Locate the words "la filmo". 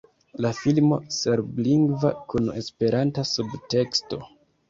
0.43-0.95